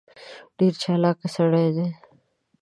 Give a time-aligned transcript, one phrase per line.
[0.57, 1.87] ډېر چالاک سړی دی.